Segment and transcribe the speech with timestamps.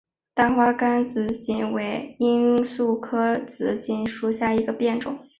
[0.33, 5.19] 大花甘肃紫堇为罂粟科紫堇属下的一个变种。